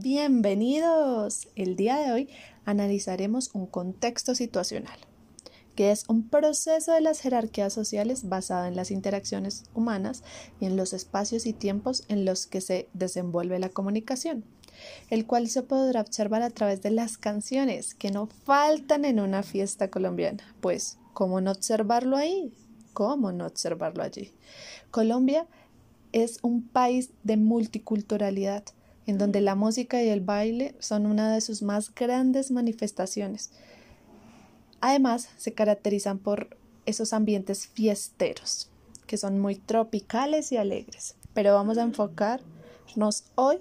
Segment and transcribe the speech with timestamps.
[0.00, 1.48] Bienvenidos.
[1.56, 2.28] El día de hoy
[2.64, 4.96] analizaremos un contexto situacional,
[5.74, 10.22] que es un proceso de las jerarquías sociales basado en las interacciones humanas
[10.60, 14.44] y en los espacios y tiempos en los que se desenvuelve la comunicación,
[15.10, 19.42] el cual se podrá observar a través de las canciones que no faltan en una
[19.42, 20.44] fiesta colombiana.
[20.60, 22.52] Pues, ¿cómo no observarlo ahí?
[22.92, 24.32] ¿Cómo no observarlo allí?
[24.92, 25.48] Colombia
[26.12, 28.62] es un país de multiculturalidad,
[29.08, 33.50] en donde la música y el baile son una de sus más grandes manifestaciones.
[34.82, 38.68] Además, se caracterizan por esos ambientes fiesteros,
[39.06, 41.16] que son muy tropicales y alegres.
[41.32, 43.60] Pero vamos a enfocarnos hoy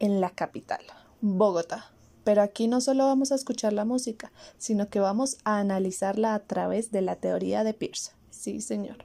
[0.00, 0.82] en la capital,
[1.22, 1.90] Bogotá.
[2.22, 6.40] Pero aquí no solo vamos a escuchar la música, sino que vamos a analizarla a
[6.40, 8.12] través de la teoría de Peirce.
[8.28, 8.98] Sí, señor.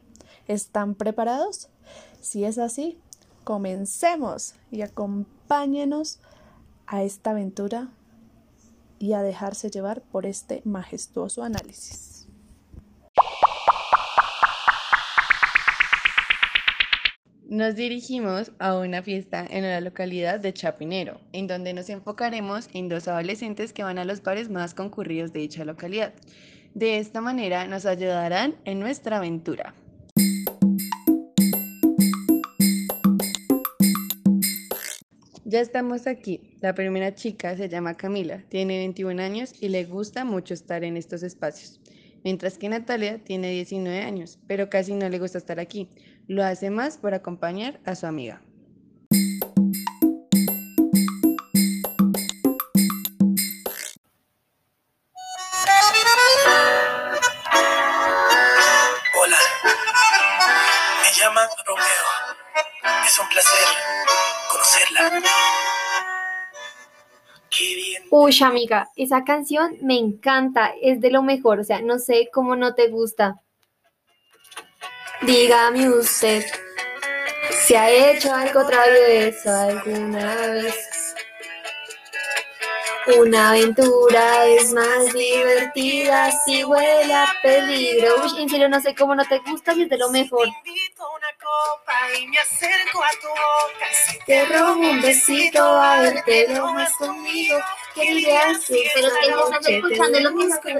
[0.46, 1.70] ¿Están preparados?
[2.20, 3.00] Si es así,
[3.50, 6.20] comencemos y acompáñenos
[6.86, 7.90] a esta aventura
[9.00, 12.28] y a dejarse llevar por este majestuoso análisis.
[17.48, 22.88] Nos dirigimos a una fiesta en la localidad de Chapinero, en donde nos enfocaremos en
[22.88, 26.14] dos adolescentes que van a los bares más concurridos de dicha localidad.
[26.76, 29.74] De esta manera nos ayudarán en nuestra aventura.
[35.52, 36.56] Ya estamos aquí.
[36.62, 40.96] La primera chica se llama Camila, tiene 21 años y le gusta mucho estar en
[40.96, 41.82] estos espacios.
[42.24, 45.90] Mientras que Natalia tiene 19 años, pero casi no le gusta estar aquí.
[46.28, 48.44] Lo hace más por acompañar a su amiga.
[59.20, 59.40] Hola,
[61.02, 62.06] me llaman Romeo.
[63.08, 65.24] Es un placer conocerla.
[68.12, 72.56] Uy, amiga, esa canción me encanta, es de lo mejor, o sea, no sé cómo
[72.56, 73.36] no te gusta.
[75.22, 76.46] Dígame usted,
[77.52, 80.76] ¿se ha hecho algo travieso alguna vez?
[83.18, 88.24] Una aventura es más divertida si huele a peligro.
[88.24, 90.48] Uy, en serio, no sé cómo no te gusta y es de lo mejor.
[91.50, 93.86] Copa y me acerco a tu boca.
[93.94, 97.60] Si Te robo un besito a verte lo más conmigo.
[97.96, 100.60] ¿Qué si Pero es que no estás te escuchando lo conmigo?
[100.62, 100.74] que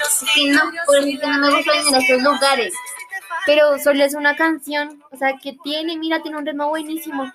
[0.00, 2.74] los Sí, no, por eso es que no me gusta a estos lugares.
[3.46, 7.32] Pero solo es una canción, o sea, que tiene, mira, tiene un ritmo buenísimo.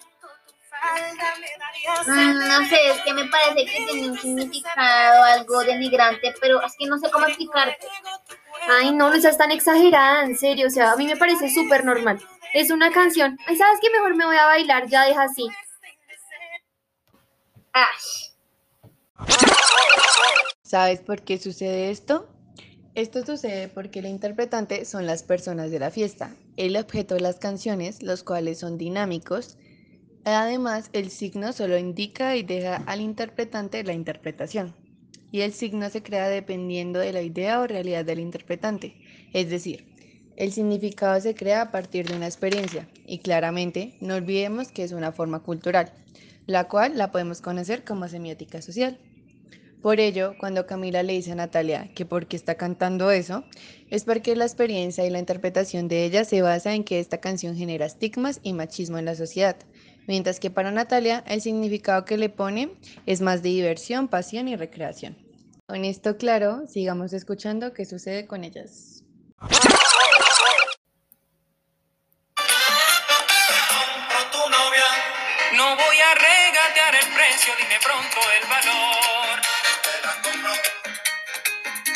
[2.07, 6.75] Mm, no sé, es que me parece que tiene un significado algo denigrante, pero es
[6.77, 7.87] que no sé cómo explicarte.
[8.69, 11.83] Ay, no, no seas tan exagerada, en serio, o sea, a mí me parece súper
[11.83, 12.19] normal.
[12.53, 13.37] Es una canción.
[13.47, 13.89] Ay, ¿sabes qué?
[13.89, 15.47] Mejor me voy a bailar, ya deja así.
[20.63, 22.29] ¿Sabes por qué sucede esto?
[22.93, 27.37] Esto sucede porque la interpretante son las personas de la fiesta, el objeto de las
[27.37, 29.57] canciones, los cuales son dinámicos.
[30.25, 34.75] Además, el signo solo indica y deja al interpretante la interpretación.
[35.31, 38.95] Y el signo se crea dependiendo de la idea o realidad del interpretante.
[39.33, 39.85] Es decir,
[40.35, 42.89] el significado se crea a partir de una experiencia.
[43.05, 45.93] Y claramente, no olvidemos que es una forma cultural,
[46.47, 48.99] la cual la podemos conocer como semiótica social.
[49.81, 53.43] Por ello, cuando Camila le dice a Natalia que por qué está cantando eso,
[53.89, 57.55] es porque la experiencia y la interpretación de ella se basa en que esta canción
[57.55, 59.55] genera estigmas y machismo en la sociedad,
[60.07, 62.71] mientras que para Natalia el significado que le pone
[63.05, 65.17] es más de diversión, pasión y recreación.
[65.67, 69.03] Con esto claro, sigamos escuchando qué sucede con ellas.
[75.53, 79.41] No voy a regatear el precio, dime pronto el valor.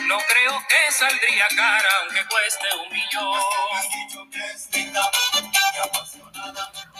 [0.07, 3.39] No creo que saldría cara, aunque cueste un millón.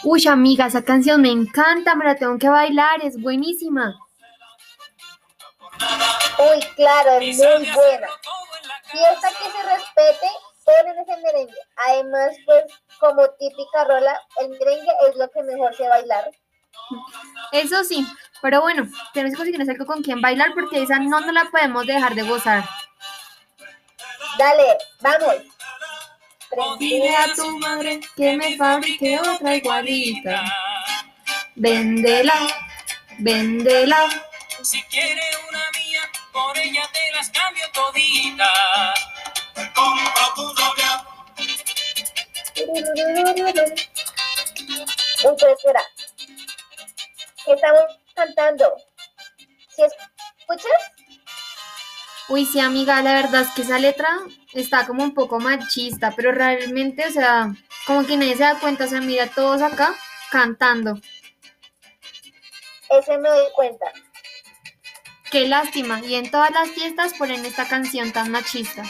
[0.07, 3.99] Uy, amiga, esa canción me encanta, me la tengo que bailar, es buenísima.
[6.37, 8.07] uy, claro, es muy buena.
[8.83, 10.27] Fiesta que se respete,
[10.63, 11.57] ponen ese merengue.
[11.87, 12.65] Además, pues,
[12.99, 16.29] como típica rola, el merengue es lo que mejor sé bailar.
[17.51, 18.05] Eso sí,
[18.43, 21.87] pero bueno, tenemos que conseguirnos algo con quien bailar porque esa no nos la podemos
[21.87, 22.63] dejar de gozar.
[24.37, 25.54] Dale, vamos.
[26.79, 30.43] Dile a tu madre que me fabrique otra igualita.
[31.55, 32.47] Véndela,
[33.19, 34.09] véndela.
[34.63, 36.01] Si quiere una mía,
[36.31, 38.99] por ella te las cambio toditas.
[39.53, 41.07] Te compro tu novia.
[45.55, 45.83] Espera.
[47.45, 48.75] ¿Qué estamos cantando?
[49.75, 50.94] ¿Sí escuchas?
[52.27, 54.09] Uy, sí, amiga, la verdad es que esa letra
[54.53, 57.53] está como un poco machista, pero realmente, o sea,
[57.85, 59.93] como que nadie se da cuenta, o sea, mira todos acá
[60.31, 60.99] cantando.
[62.89, 63.85] Ese me doy cuenta.
[65.29, 68.83] Qué lástima, y en todas las fiestas ponen esta canción tan machista.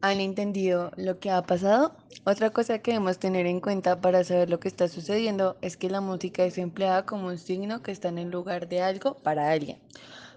[0.00, 1.96] ¿Han entendido lo que ha pasado?
[2.28, 5.88] Otra cosa que debemos tener en cuenta para saber lo que está sucediendo es que
[5.88, 9.52] la música es empleada como un signo que está en el lugar de algo para
[9.52, 9.78] alguien,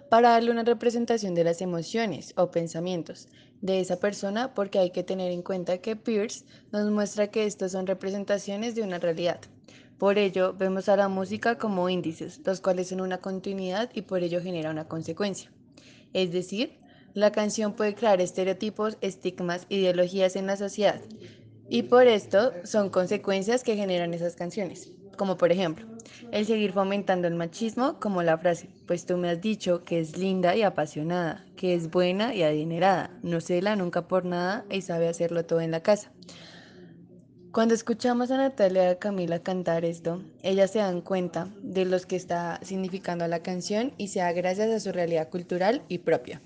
[0.08, 3.26] para darle una representación de las emociones o pensamientos
[3.60, 7.72] de esa persona porque hay que tener en cuenta que Pierce nos muestra que estas
[7.72, 9.40] son representaciones de una realidad.
[9.98, 14.22] Por ello, vemos a la música como índices, los cuales son una continuidad y por
[14.22, 15.50] ello genera una consecuencia.
[16.12, 16.78] Es decir,
[17.14, 21.00] la canción puede crear estereotipos, estigmas, ideologías en la sociedad.
[21.72, 24.92] Y por esto son consecuencias que generan esas canciones.
[25.16, 25.86] Como por ejemplo,
[26.32, 30.18] el seguir fomentando el machismo como la frase, pues tú me has dicho que es
[30.18, 35.06] linda y apasionada, que es buena y adinerada, no cela nunca por nada y sabe
[35.06, 36.10] hacerlo todo en la casa.
[37.52, 42.58] Cuando escuchamos a Natalia Camila cantar esto, ellas se dan cuenta de lo que está
[42.62, 46.42] significando la canción y sea gracias a su realidad cultural y propia.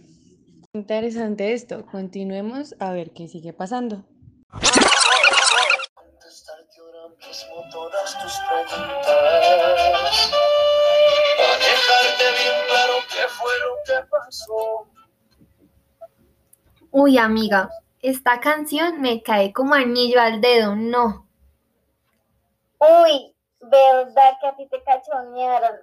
[0.74, 4.04] Interesante esto, continuemos a ver qué sigue pasando.
[16.90, 17.70] Uy, amiga,
[18.02, 21.26] esta canción me cae como anillo al dedo, no.
[22.78, 25.76] Uy, verdad que a ti te cachonearon.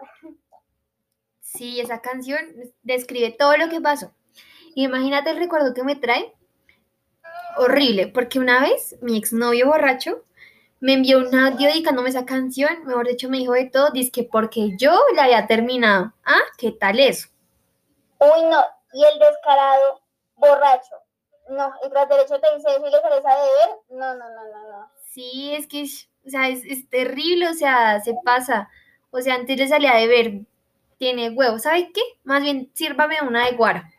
[1.42, 2.40] Sí, esa canción
[2.84, 4.13] describe todo lo que pasó.
[4.75, 6.34] Imagínate el recuerdo que me trae.
[7.58, 10.24] Horrible, porque una vez mi exnovio borracho
[10.80, 14.24] me envió un audio dedicándome esa canción, mejor dicho me dijo de todo, dice que
[14.24, 16.13] porque yo la había terminado.
[16.24, 17.28] Ah, ¿qué tal eso?
[18.22, 18.64] Uy, no.
[18.94, 20.02] Y el descarado,
[20.36, 20.96] borracho.
[21.50, 23.80] No, y tras derecho te dice eso y le sales a deber.
[23.90, 24.92] No, no, no, no, no.
[25.10, 25.84] Sí, es que,
[26.26, 28.70] o sea, es, es terrible, o sea, se pasa.
[29.10, 30.32] O sea, antes le salía de ver,
[30.98, 31.58] tiene huevo.
[31.60, 32.02] ¿Sabe qué?
[32.24, 33.92] Más bien, sírvame una de guara.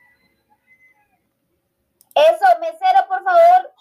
[2.15, 3.73] Eso, mesero, por favor.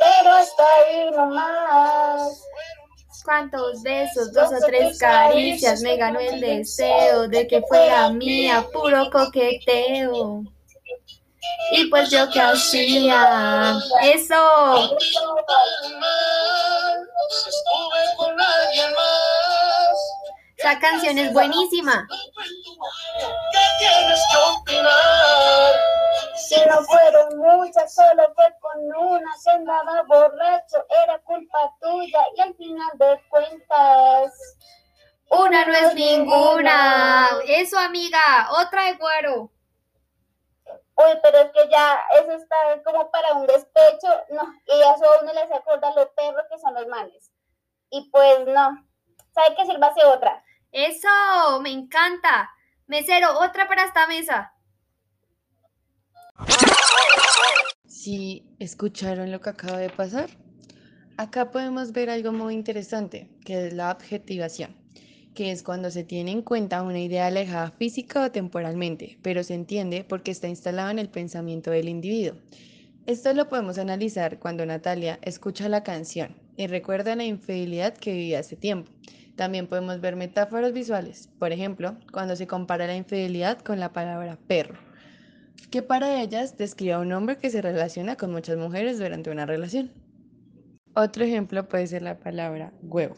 [0.00, 2.47] Pero hasta ahí nomás.
[3.28, 4.32] ¿Cuántos besos?
[4.32, 5.82] Dos o tres caricias.
[5.82, 10.44] Me ganó el deseo de que fuera mía, puro coqueteo.
[11.72, 13.78] Y pues yo qué hacía.
[14.02, 14.98] Eso.
[20.56, 22.08] Esa canción es buenísima.
[23.52, 25.74] ¿Qué tienes que opinar?
[26.78, 30.86] No fueron muchas, solo fue con una que andaba borracho.
[31.02, 34.56] Era culpa tuya y al final de cuentas.
[35.30, 37.30] Una no es ninguna.
[37.46, 38.48] Eso, amiga.
[38.50, 39.50] Otra de güero.
[40.94, 44.08] Uy, pero es que ya eso está como para un despecho.
[44.30, 47.32] No, y eso a uno le hace acordar los perros que son los males.
[47.90, 48.86] Y pues no.
[49.32, 49.66] ¿Sabe qué?
[49.66, 50.44] Sírvase otra.
[50.70, 51.08] Eso,
[51.60, 52.50] me encanta.
[52.86, 54.52] Mesero, otra para esta mesa.
[58.08, 60.30] Si escucharon lo que acaba de pasar,
[61.18, 64.74] acá podemos ver algo muy interesante, que es la objetivación,
[65.34, 69.52] que es cuando se tiene en cuenta una idea alejada física o temporalmente, pero se
[69.52, 72.38] entiende porque está instalado en el pensamiento del individuo.
[73.04, 78.38] Esto lo podemos analizar cuando Natalia escucha la canción y recuerda la infidelidad que vivía
[78.38, 78.90] hace tiempo.
[79.36, 84.38] También podemos ver metáforas visuales, por ejemplo, cuando se compara la infidelidad con la palabra
[84.46, 84.87] perro,
[85.70, 89.46] que para ellas describe a un hombre que se relaciona con muchas mujeres durante una
[89.46, 89.90] relación.
[90.94, 93.16] Otro ejemplo puede ser la palabra huevo,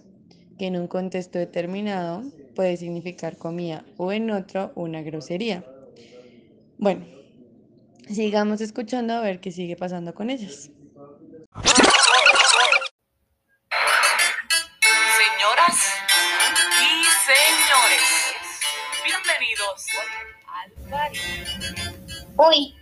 [0.58, 2.22] que en un contexto determinado
[2.54, 5.64] puede significar comida o en otro una grosería.
[6.78, 7.06] Bueno,
[8.08, 10.70] sigamos escuchando a ver qué sigue pasando con ellas.
[22.48, 22.74] Uy,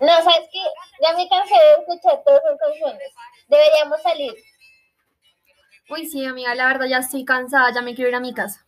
[0.00, 0.62] no, ¿sabes qué?
[1.00, 3.14] Ya me cansé de escuchar todas esas canciones.
[3.46, 4.34] Deberíamos salir.
[5.90, 8.66] Uy, sí, amiga, la verdad ya estoy cansada, ya me quiero ir a mi casa.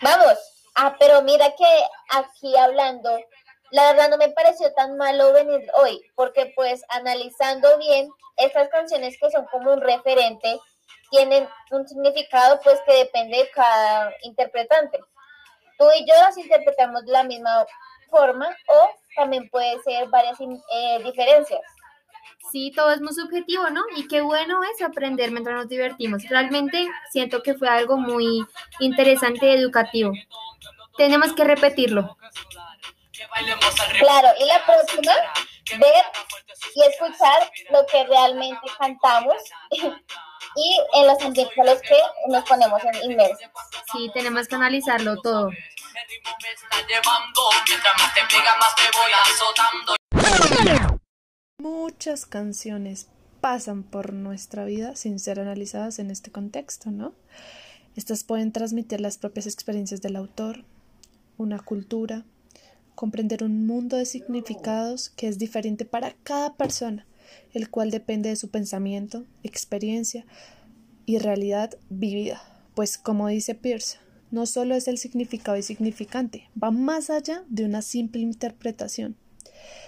[0.00, 0.38] Vamos.
[0.76, 3.18] Ah, pero mira que aquí hablando,
[3.70, 9.16] la verdad no me pareció tan malo venir hoy, porque pues analizando bien, estas canciones
[9.20, 10.58] que son como un referente,
[11.10, 14.98] tienen un significado pues que depende de cada interpretante.
[15.78, 17.66] Tú y yo las interpretamos de la misma
[18.10, 21.60] forma o también puede ser varias eh, diferencias.
[22.52, 23.82] Sí, todo es muy subjetivo, ¿no?
[23.96, 26.22] Y qué bueno es aprender mientras nos divertimos.
[26.28, 28.44] Realmente siento que fue algo muy
[28.80, 30.12] interesante y educativo.
[30.96, 32.16] Tenemos que repetirlo.
[33.98, 35.12] Claro, y la próxima,
[35.78, 36.04] ver
[36.74, 39.34] y escuchar lo que realmente cantamos
[40.56, 43.50] y en los ambientes a los que nos ponemos en inmersos.
[43.92, 45.50] Sí, tenemos que analizarlo todo.
[51.58, 53.08] Muchas canciones
[53.40, 57.14] pasan por nuestra vida sin ser analizadas en este contexto, ¿no?
[57.96, 60.64] Estas pueden transmitir las propias experiencias del autor,
[61.36, 62.24] una cultura,
[62.94, 67.06] comprender un mundo de significados que es diferente para cada persona,
[67.52, 70.26] el cual depende de su pensamiento, experiencia
[71.06, 72.42] y realidad vivida.
[72.74, 73.98] Pues como dice Pierce,
[74.34, 79.16] no solo es el significado y significante, va más allá de una simple interpretación.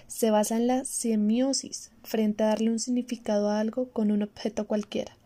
[0.07, 4.69] Se basa en la semiosis, frente a darle un significado a algo con un objeto
[4.69, 5.17] cualquiera,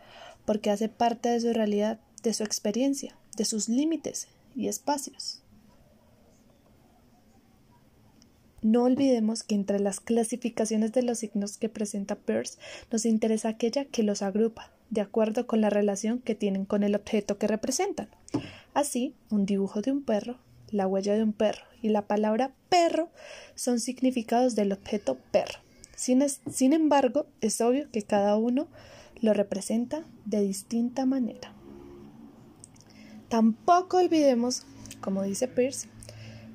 [0.47, 5.43] porque hace parte de su realidad, de su experiencia, de sus límites y espacios.
[8.63, 12.59] No olvidemos que entre las clasificaciones de los signos que presenta Peirce
[12.91, 16.95] nos interesa aquella que los agrupa, de acuerdo con la relación que tienen con el
[16.95, 18.09] objeto que representan.
[18.75, 20.39] Así, un dibujo de un perro,
[20.71, 23.09] la huella de un perro y la palabra perro
[23.55, 25.59] son significados del objeto perro.
[25.97, 28.69] Sin, embargo, es obvio que cada uno
[29.21, 31.53] lo representa de distinta manera.
[33.29, 34.63] Tampoco olvidemos,
[35.01, 35.89] como dice Peirce,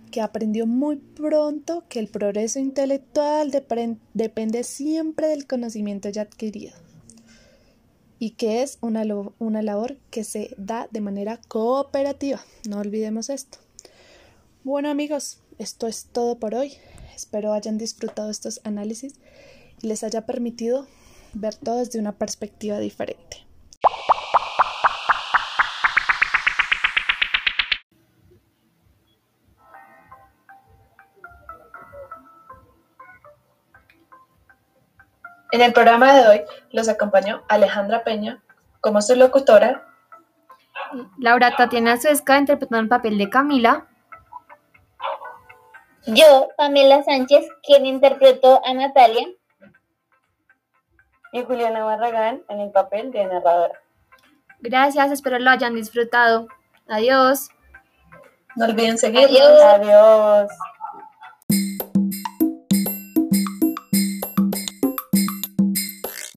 [0.09, 3.51] que aprendió muy pronto que el progreso intelectual
[4.13, 6.84] depende siempre del conocimiento ya adquirido
[8.25, 9.03] y que es una,
[9.37, 12.43] una labor que se da de manera cooperativa.
[12.67, 13.59] No olvidemos esto.
[14.63, 16.73] Bueno amigos, esto es todo por hoy.
[17.15, 19.13] Espero hayan disfrutado estos análisis
[19.79, 20.87] y les haya permitido
[21.35, 23.44] ver todo desde una perspectiva diferente.
[35.55, 38.43] En el programa de hoy los acompañó Alejandra Peña
[38.81, 39.87] como su locutora.
[41.17, 43.87] Laura Tatiana Suesca interpretando el papel de Camila.
[46.07, 49.29] Yo, Pamela Sánchez, quien interpretó a Natalia.
[51.31, 53.79] Y Juliana Barragán en el papel de narradora.
[54.59, 56.49] Gracias, espero lo hayan disfrutado.
[56.89, 57.47] Adiós.
[58.57, 59.39] No olviden seguirnos.
[59.39, 59.61] Adiós.
[59.63, 60.51] Adiós.